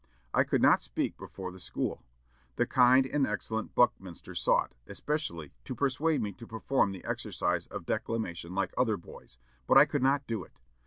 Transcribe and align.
I 0.33 0.43
could 0.43 0.63
not 0.63 0.81
speak 0.81 1.15
before 1.15 1.51
the 1.51 1.59
school. 1.59 2.01
The 2.55 2.65
kind 2.65 3.05
and 3.05 3.27
excellent 3.27 3.75
Buckminster 3.75 4.33
sought, 4.33 4.73
especially, 4.87 5.51
to 5.65 5.75
persuade 5.75 6.23
me 6.23 6.31
to 6.31 6.47
perform 6.47 6.91
the 6.91 7.05
exercise 7.05 7.67
of 7.67 7.85
declamation 7.85 8.55
like 8.55 8.73
other 8.75 8.97
boys, 8.97 9.37
but 9.67 9.77
I 9.77 9.85
could 9.85 10.01
not 10.01 10.25
do 10.25 10.43
it. 10.43 10.57